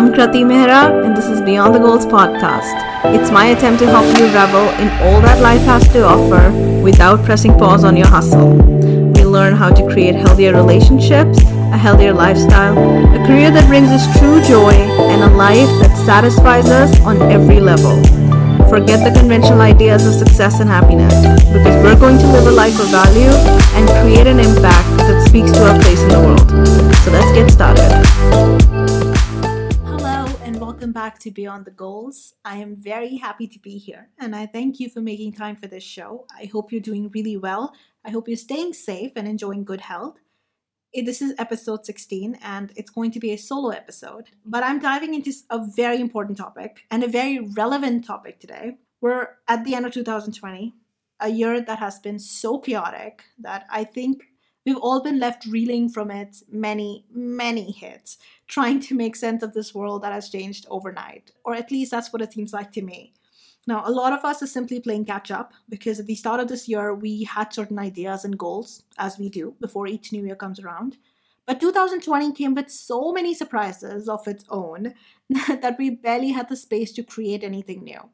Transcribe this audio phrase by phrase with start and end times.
[0.00, 2.72] I'm Krati Mehra, and this is Beyond the Goals podcast.
[3.14, 7.22] It's my attempt to help you revel in all that life has to offer without
[7.22, 8.54] pressing pause on your hustle.
[9.12, 12.78] We learn how to create healthier relationships, a healthier lifestyle,
[13.14, 14.72] a career that brings us true joy,
[15.12, 18.00] and a life that satisfies us on every level.
[18.70, 21.12] Forget the conventional ideas of success and happiness
[21.52, 23.36] because we're going to live a life of value
[23.76, 26.48] and create an impact that speaks to our place in the world.
[27.04, 28.09] So let's get started.
[31.00, 32.34] Back to Beyond the Goals.
[32.44, 35.66] I am very happy to be here, and I thank you for making time for
[35.66, 36.26] this show.
[36.38, 37.72] I hope you're doing really well.
[38.04, 40.18] I hope you're staying safe and enjoying good health.
[40.92, 44.26] This is episode 16, and it's going to be a solo episode.
[44.44, 48.76] But I'm diving into a very important topic and a very relevant topic today.
[49.00, 50.74] We're at the end of 2020,
[51.18, 54.24] a year that has been so chaotic that I think
[54.64, 59.52] we've all been left reeling from its many, many hits, trying to make sense of
[59.52, 61.30] this world that has changed overnight.
[61.44, 63.14] Or at least that's what it seems like to me.
[63.66, 66.48] Now, a lot of us are simply playing catch up because at the start of
[66.48, 70.36] this year, we had certain ideas and goals, as we do before each new year
[70.36, 70.96] comes around.
[71.46, 74.94] But 2020 came with so many surprises of its own
[75.48, 78.08] that we barely had the space to create anything new.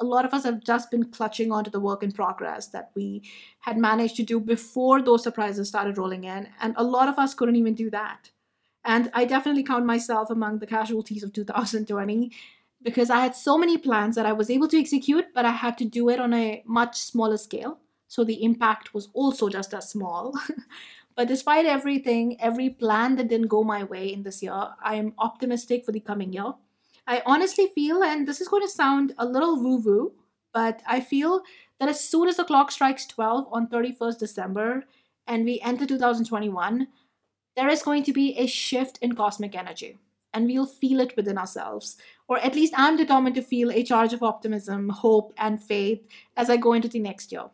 [0.00, 3.22] A lot of us have just been clutching onto the work in progress that we
[3.60, 7.34] had managed to do before those surprises started rolling in, and a lot of us
[7.34, 8.30] couldn't even do that.
[8.84, 12.32] And I definitely count myself among the casualties of 2020
[12.82, 15.76] because I had so many plans that I was able to execute, but I had
[15.78, 17.78] to do it on a much smaller scale.
[18.08, 20.34] So the impact was also just as small.
[21.14, 25.12] but despite everything, every plan that didn't go my way in this year, I am
[25.18, 26.54] optimistic for the coming year.
[27.06, 30.12] I honestly feel, and this is going to sound a little woo woo,
[30.52, 31.42] but I feel
[31.78, 34.84] that as soon as the clock strikes 12 on 31st December
[35.26, 36.88] and we enter 2021,
[37.56, 39.98] there is going to be a shift in cosmic energy
[40.32, 41.96] and we'll feel it within ourselves.
[42.28, 46.06] Or at least I'm determined to feel a charge of optimism, hope, and faith
[46.36, 47.50] as I go into the next year.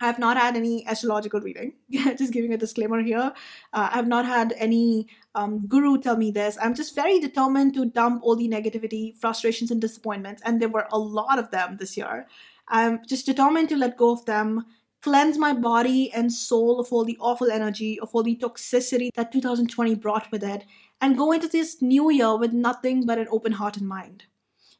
[0.00, 1.74] I have not had any astrological reading.
[1.90, 3.32] just giving a disclaimer here.
[3.72, 6.58] Uh, I have not had any um, guru tell me this.
[6.60, 10.42] I'm just very determined to dump all the negativity, frustrations, and disappointments.
[10.44, 12.26] And there were a lot of them this year.
[12.68, 14.64] I'm just determined to let go of them,
[15.00, 19.32] cleanse my body and soul of all the awful energy, of all the toxicity that
[19.32, 20.64] 2020 brought with it,
[21.00, 24.24] and go into this new year with nothing but an open heart and mind.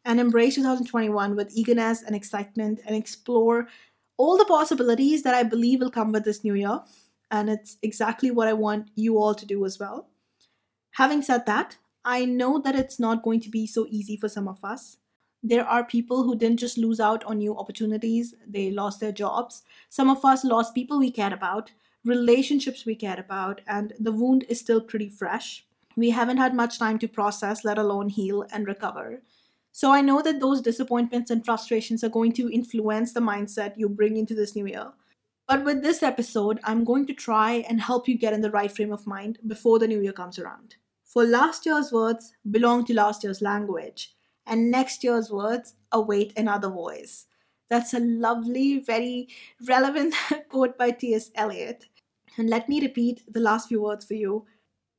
[0.04, 3.68] And embrace 2021 with eagerness and excitement and explore
[4.16, 6.80] all the possibilities that I believe will come with this new year.
[7.30, 10.08] And it's exactly what I want you all to do as well.
[10.92, 14.46] Having said that, I know that it's not going to be so easy for some
[14.46, 14.98] of us.
[15.42, 19.62] There are people who didn't just lose out on new opportunities, they lost their jobs.
[19.88, 21.70] Some of us lost people we cared about,
[22.04, 25.66] relationships we cared about, and the wound is still pretty fresh.
[25.96, 29.22] We haven't had much time to process, let alone heal and recover.
[29.76, 33.88] So I know that those disappointments and frustrations are going to influence the mindset you
[33.88, 34.92] bring into this new year.
[35.48, 38.70] But with this episode, I'm going to try and help you get in the right
[38.70, 40.76] frame of mind before the new year comes around.
[41.02, 44.14] For last year's words belong to last year's language,
[44.46, 47.26] and next year's words await another voice.
[47.68, 49.26] That's a lovely, very
[49.66, 50.14] relevant
[50.50, 51.32] quote by T.S.
[51.34, 51.86] Eliot.
[52.36, 54.46] And let me repeat the last few words for you.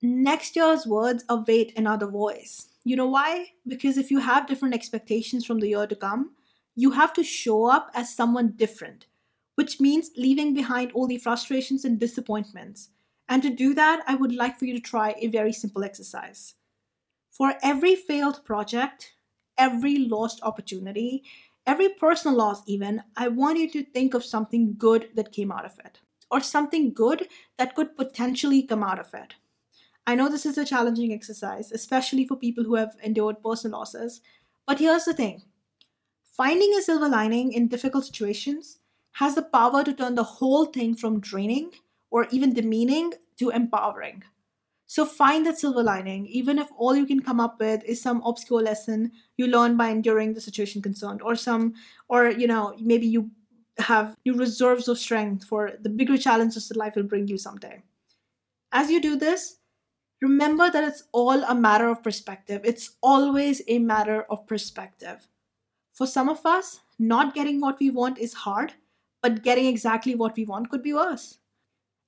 [0.02, 2.75] Next year's words await another voice.
[2.88, 3.48] You know why?
[3.68, 6.36] Because if you have different expectations from the year to come,
[6.76, 9.08] you have to show up as someone different,
[9.56, 12.90] which means leaving behind all the frustrations and disappointments.
[13.28, 16.54] And to do that, I would like for you to try a very simple exercise.
[17.32, 19.14] For every failed project,
[19.58, 21.24] every lost opportunity,
[21.66, 25.66] every personal loss, even, I want you to think of something good that came out
[25.66, 29.34] of it, or something good that could potentially come out of it.
[30.08, 34.22] I know this is a challenging exercise, especially for people who have endured personal losses,
[34.68, 35.44] but here's the thing
[36.26, 38.80] finding a silver lining in difficult situations
[39.14, 41.72] has the power to turn the whole thing from draining
[42.12, 44.24] or even demeaning to empowering.
[44.88, 48.22] So find that silver lining, even if all you can come up with is some
[48.24, 51.74] obscure lesson you learned by enduring the situation concerned, or some,
[52.08, 53.32] or you know, maybe you
[53.80, 57.82] have new reserves of strength for the bigger challenges that life will bring you someday.
[58.72, 59.58] As you do this,
[60.26, 62.62] remember that it's all a matter of perspective.
[62.64, 65.28] It's always a matter of perspective.
[65.94, 68.74] For some of us, not getting what we want is hard,
[69.22, 71.38] but getting exactly what we want could be worse.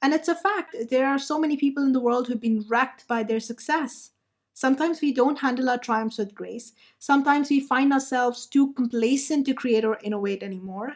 [0.02, 3.08] And it's a fact, there are so many people in the world who've been wrecked
[3.08, 4.12] by their success.
[4.54, 6.74] Sometimes we don't handle our triumphs with grace.
[6.98, 10.96] Sometimes we find ourselves too complacent to create or innovate anymore.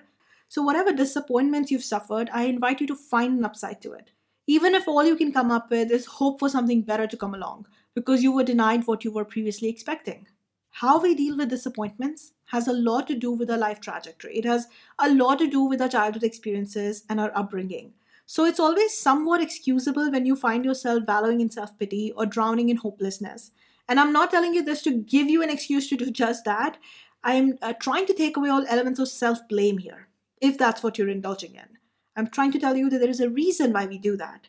[0.50, 4.09] So, whatever disappointments you've suffered, I invite you to find an upside to it.
[4.48, 7.34] Even if all you can come up with is hope for something better to come
[7.34, 10.28] along, because you were denied what you were previously expecting.
[10.72, 14.38] How we deal with disappointments has a lot to do with our life trajectory.
[14.38, 14.68] It has
[15.00, 17.94] a lot to do with our childhood experiences and our upbringing.
[18.26, 22.70] So it's always somewhat excusable when you find yourself wallowing in self pity or drowning
[22.70, 23.52] in hopelessness.
[23.90, 26.78] And I'm not telling you this to give you an excuse to do just that.
[27.24, 30.08] I'm uh, trying to take away all elements of self blame here,
[30.42, 31.78] if that's what you're indulging in.
[32.16, 34.48] I'm trying to tell you that there is a reason why we do that.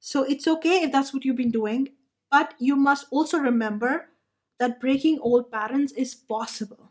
[0.00, 1.90] So it's okay if that's what you've been doing,
[2.30, 4.08] but you must also remember
[4.58, 6.90] that breaking old patterns is possible.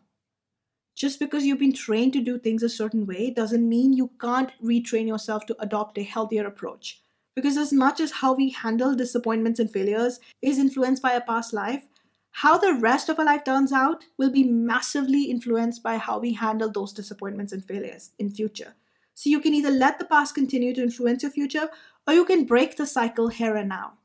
[0.95, 4.51] Just because you've been trained to do things a certain way doesn't mean you can't
[4.63, 7.01] retrain yourself to adopt a healthier approach.
[7.35, 11.53] Because as much as how we handle disappointments and failures is influenced by a past
[11.53, 11.87] life,
[12.31, 16.33] how the rest of our life turns out will be massively influenced by how we
[16.33, 18.75] handle those disappointments and failures in future.
[19.21, 21.69] So you can either let the past continue to influence your future
[22.07, 23.99] or you can break the cycle here and now.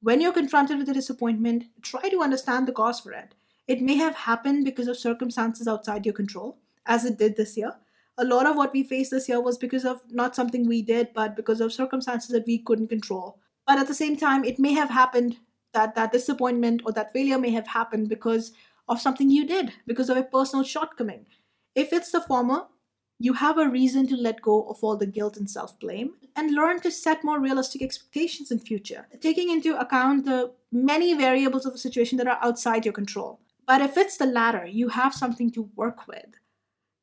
[0.00, 3.34] When you're confronted with a disappointment, try to understand the cause for it.
[3.66, 7.72] It may have happened because of circumstances outside your control, as it did this year.
[8.18, 11.08] A lot of what we faced this year was because of not something we did,
[11.12, 13.40] but because of circumstances that we couldn't control.
[13.66, 15.38] But at the same time, it may have happened
[15.74, 18.52] that that disappointment or that failure may have happened because
[18.86, 21.26] of something you did, because of a personal shortcoming.
[21.74, 22.68] If it's the former,
[23.18, 26.54] you have a reason to let go of all the guilt and self blame and
[26.54, 31.74] learn to set more realistic expectations in future, taking into account the many variables of
[31.74, 33.40] a situation that are outside your control.
[33.66, 36.26] But if it's the latter, you have something to work with.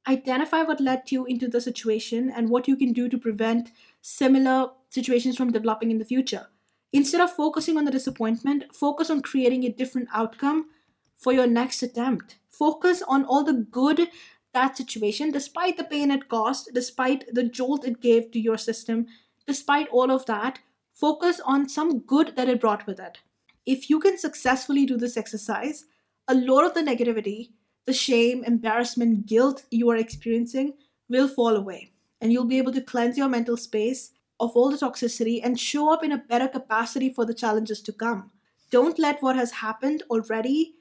[0.07, 3.71] Identify what led you into the situation and what you can do to prevent
[4.01, 6.47] similar situations from developing in the future.
[6.91, 10.67] Instead of focusing on the disappointment, focus on creating a different outcome
[11.15, 12.35] for your next attempt.
[12.49, 14.09] Focus on all the good
[14.53, 19.07] that situation, despite the pain it caused, despite the jolt it gave to your system,
[19.47, 20.59] despite all of that,
[20.93, 23.19] focus on some good that it brought with it.
[23.65, 25.85] If you can successfully do this exercise,
[26.27, 27.51] a lot of the negativity,
[27.85, 30.73] the shame, embarrassment, guilt you are experiencing
[31.09, 31.91] will fall away.
[32.21, 35.91] And you'll be able to cleanse your mental space of all the toxicity and show
[35.91, 38.31] up in a better capacity for the challenges to come.
[38.71, 40.75] Don't let what has happened already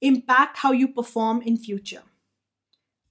[0.00, 2.02] impact how you perform in future.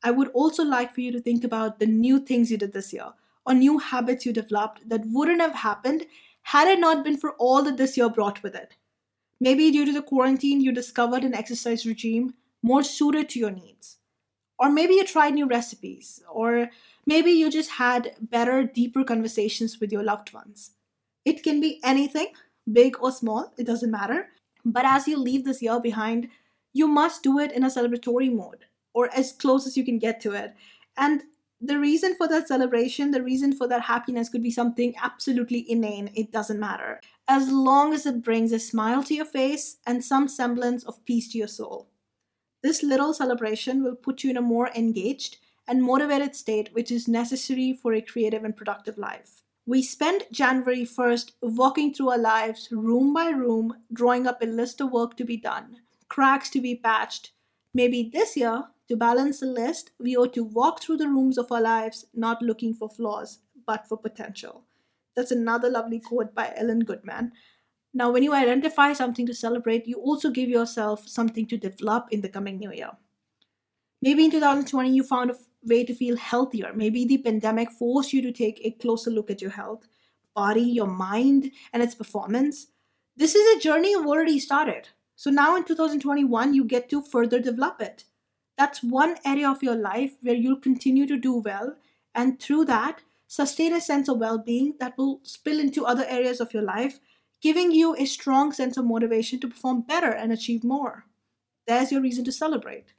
[0.04, 2.94] I would also like for you to think about the new things you did this
[2.94, 3.10] year
[3.46, 6.06] or new habits you developed that wouldn't have happened
[6.44, 8.76] had it not been for all that this year brought with it.
[9.40, 13.98] Maybe due to the quarantine, you discovered an exercise regime more suited to your needs.
[14.58, 16.70] Or maybe you tried new recipes, or
[17.06, 20.72] maybe you just had better, deeper conversations with your loved ones.
[21.24, 22.28] It can be anything,
[22.72, 24.28] big or small, it doesn't matter.
[24.66, 26.28] But as you leave this year behind,
[26.74, 28.66] you must do it in a celebratory mode,
[29.00, 30.54] or as close as you can get to it.
[30.98, 31.24] And
[31.62, 36.12] the reason for that celebration, the reason for that happiness could be something absolutely inane.
[36.16, 37.00] It doesn't matter.
[37.26, 41.32] As long as it brings a smile to your face and some semblance of peace
[41.32, 41.88] to your soul.
[42.62, 47.08] This little celebration will put you in a more engaged and motivated state, which is
[47.08, 49.44] necessary for a creative and productive life.
[49.66, 54.82] We spent January 1st walking through our lives room by room, drawing up a list
[54.82, 55.78] of work to be done,
[56.10, 57.32] cracks to be patched.
[57.74, 61.52] Maybe this year to balance the list, we ought to walk through the rooms of
[61.52, 64.66] our lives not looking for flaws, but for potential.
[65.16, 67.32] That's another lovely quote by Ellen Goodman.
[67.94, 72.22] Now, when you identify something to celebrate, you also give yourself something to develop in
[72.22, 72.92] the coming new year.
[74.02, 76.72] Maybe in 2020, you found a way to feel healthier.
[76.74, 79.88] Maybe the pandemic forced you to take a closer look at your health,
[80.36, 82.68] body, your mind, and its performance.
[83.16, 84.90] This is a journey you've already started.
[85.16, 88.06] So now in 2021, you get to further develop it
[88.60, 91.78] that's one area of your life where you'll continue to do well.
[92.14, 96.42] And through that, sustain a sense of well being that will spill into other areas
[96.42, 97.00] of your life,
[97.42, 101.06] giving you a strong sense of motivation to perform better and achieve more.
[101.68, 102.94] There's your reason to celebrate.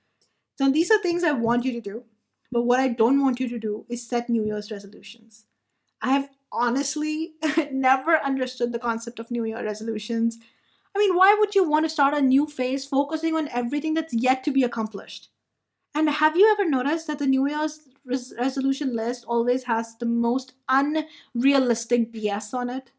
[0.56, 2.04] So, these are things I want you to do.
[2.50, 5.44] But what I don't want you to do is set New Year's resolutions.
[6.00, 7.34] I have honestly
[7.70, 10.38] never understood the concept of New Year resolutions.
[10.96, 14.14] I mean, why would you want to start a new phase focusing on everything that's
[14.14, 15.28] yet to be accomplished?
[15.94, 20.06] And have you ever noticed that the New Year's res- resolution list always has the
[20.06, 22.92] most unrealistic BS on it?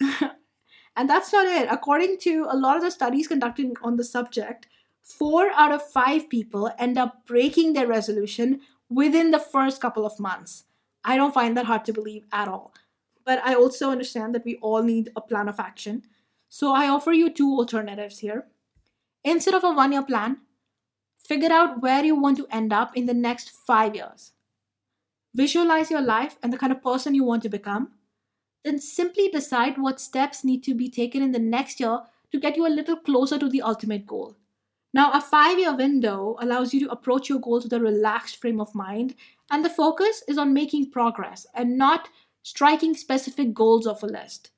[0.96, 1.68] and that's not it.
[1.70, 4.66] According to a lot of the studies conducted on the subject,
[5.02, 10.20] four out of five people end up breaking their resolution within the first couple of
[10.20, 10.64] months.
[11.04, 12.74] I don't find that hard to believe at all.
[13.24, 16.02] But I also understand that we all need a plan of action.
[16.48, 18.46] So I offer you two alternatives here.
[19.24, 20.38] Instead of a one year plan,
[21.28, 24.32] Figure out where you want to end up in the next five years.
[25.34, 27.90] Visualize your life and the kind of person you want to become.
[28.64, 32.00] Then simply decide what steps need to be taken in the next year
[32.32, 34.36] to get you a little closer to the ultimate goal.
[34.94, 38.58] Now, a five year window allows you to approach your goals with a relaxed frame
[38.58, 39.14] of mind,
[39.50, 42.08] and the focus is on making progress and not
[42.42, 44.50] striking specific goals off a list.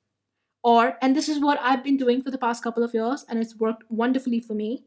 [0.63, 3.39] Or, and this is what I've been doing for the past couple of years, and
[3.39, 4.85] it's worked wonderfully for me.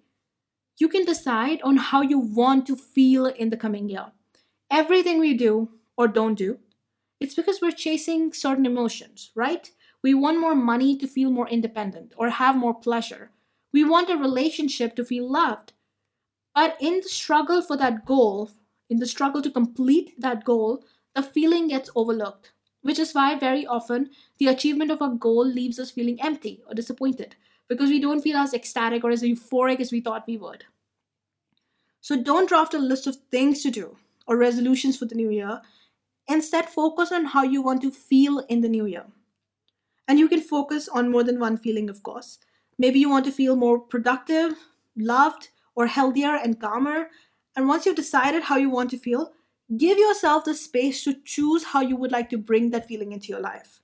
[0.79, 4.13] You can decide on how you want to feel in the coming year.
[4.71, 6.59] Everything we do or don't do,
[7.21, 9.71] it's because we're chasing certain emotions, right?
[10.03, 13.31] We want more money to feel more independent or have more pleasure.
[13.73, 15.73] We want a relationship to feel loved.
[16.55, 18.51] But in the struggle for that goal,
[18.89, 22.53] in the struggle to complete that goal, the feeling gets overlooked
[22.83, 26.75] which is why very often the achievement of a goal leaves us feeling empty or
[26.75, 27.35] disappointed
[27.69, 30.65] because we don't feel as ecstatic or as euphoric as we thought we would.
[32.01, 35.63] So don't draft a list of things to do or resolutions for the new year.
[36.29, 39.05] Instead, focus on how you want to feel in the new year.
[40.07, 42.39] And you can focus on more than one feeling, of course.
[42.79, 44.55] Maybe you want to feel more productive,
[44.97, 47.09] loved, or healthier and calmer.
[47.57, 49.33] And once you've decided how you want to feel,
[49.77, 53.29] Give yourself the space to choose how you would like to bring that feeling into
[53.29, 53.81] your life.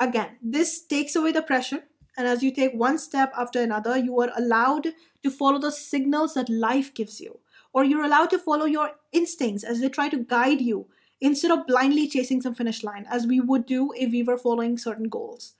[0.00, 1.84] Again, this takes away the pressure,
[2.18, 4.88] and as you take one step after another, you are allowed
[5.22, 7.38] to follow the signals that life gives you,
[7.72, 10.88] or you're allowed to follow your instincts as they try to guide you
[11.20, 14.76] instead of blindly chasing some finish line, as we would do if we were following
[14.76, 15.54] certain goals.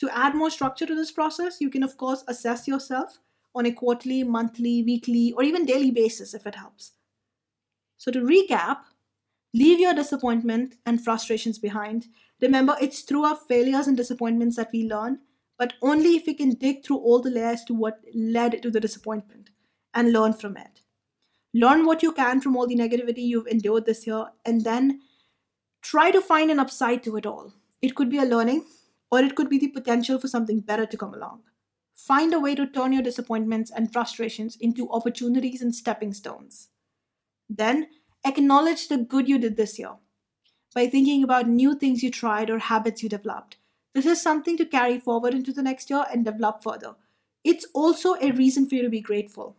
[0.00, 3.18] To add more structure to this process, you can, of course, assess yourself
[3.54, 6.92] on a quarterly, monthly, weekly, or even daily basis if it helps.
[7.96, 8.80] So, to recap,
[9.54, 12.08] leave your disappointment and frustrations behind.
[12.42, 15.20] Remember, it's through our failures and disappointments that we learn,
[15.58, 18.80] but only if we can dig through all the layers to what led to the
[18.80, 19.50] disappointment
[19.94, 20.80] and learn from it.
[21.54, 25.00] Learn what you can from all the negativity you've endured this year, and then
[25.80, 27.54] try to find an upside to it all.
[27.80, 28.64] It could be a learning,
[29.10, 31.42] or it could be the potential for something better to come along.
[31.94, 36.68] Find a way to turn your disappointments and frustrations into opportunities and stepping stones.
[37.48, 37.88] Then
[38.24, 39.94] acknowledge the good you did this year
[40.74, 43.56] by thinking about new things you tried or habits you developed.
[43.96, 46.96] This is something to carry forward into the next year and develop further.
[47.42, 49.56] It's also a reason for you to be grateful.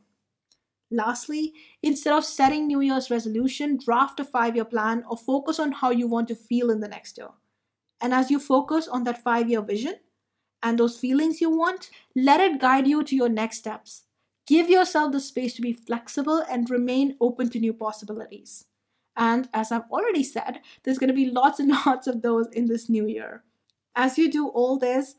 [0.91, 5.71] Lastly, instead of setting New Year's resolution, draft a five year plan or focus on
[5.71, 7.29] how you want to feel in the next year.
[7.99, 9.95] And as you focus on that five year vision
[10.61, 14.03] and those feelings you want, let it guide you to your next steps.
[14.45, 18.65] Give yourself the space to be flexible and remain open to new possibilities.
[19.15, 22.67] And as I've already said, there's going to be lots and lots of those in
[22.67, 23.43] this new year.
[23.99, 25.15] As you do all this,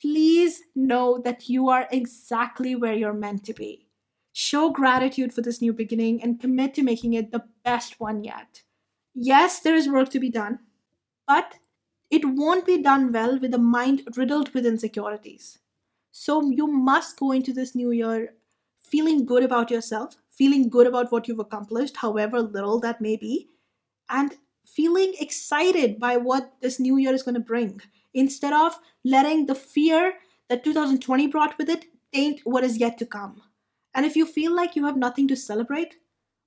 [0.00, 3.86] please know that you are exactly where you're meant to be.
[4.32, 8.62] Show gratitude for this new beginning and commit to making it the best one yet.
[9.14, 10.60] Yes, there is work to be done,
[11.26, 11.56] but
[12.10, 15.58] it won't be done well with a mind riddled with insecurities.
[16.10, 18.36] So you must go into this new year
[18.78, 23.50] feeling good about yourself, feeling good about what you've accomplished, however little that may be,
[24.08, 27.82] and feeling excited by what this new year is going to bring
[28.14, 30.14] instead of letting the fear
[30.48, 33.42] that 2020 brought with it taint what is yet to come.
[33.94, 35.96] And if you feel like you have nothing to celebrate,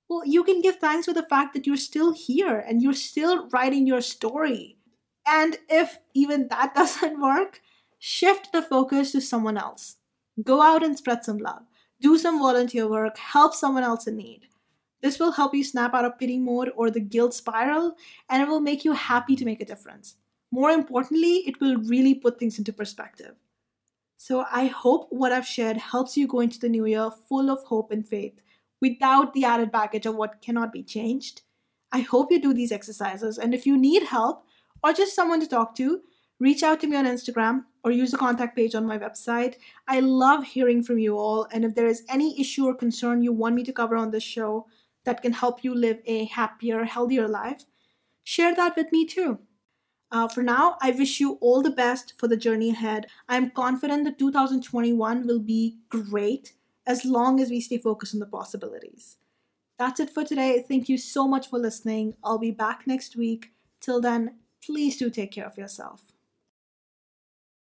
[0.08, 3.48] well, you can give thanks for the fact that you're still here and you're still
[3.48, 4.78] writing your story.
[5.26, 7.60] And if even that doesn't work,
[7.98, 9.96] shift the focus to someone else.
[10.42, 11.62] Go out and spread some love
[12.00, 14.46] do some volunteer work, help someone else in need.
[15.00, 17.96] This will help you snap out of pity mode or the guilt spiral,
[18.28, 20.16] and it will make you happy to make a difference.
[20.50, 23.34] More importantly, it will really put things into perspective.
[24.16, 27.62] So I hope what I've shared helps you go into the new year full of
[27.64, 28.40] hope and faith
[28.80, 31.42] without the added baggage of what cannot be changed.
[31.92, 34.44] I hope you do these exercises, and if you need help
[34.82, 36.00] or just someone to talk to,
[36.40, 39.54] reach out to me on Instagram or use the contact page on my website.
[39.86, 43.32] I love hearing from you all, and if there is any issue or concern you
[43.32, 44.66] want me to cover on this show
[45.04, 47.64] that can help you live a happier, healthier life,
[48.24, 49.38] share that with me too.
[50.10, 53.06] Uh, for now, I wish you all the best for the journey ahead.
[53.28, 56.54] I'm confident that 2021 will be great
[56.86, 59.18] as long as we stay focused on the possibilities.
[59.78, 60.64] That's it for today.
[60.66, 62.14] Thank you so much for listening.
[62.24, 63.52] I'll be back next week.
[63.80, 66.07] Till then, please do take care of yourself.